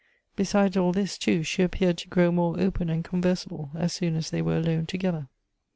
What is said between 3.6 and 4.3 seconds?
as soon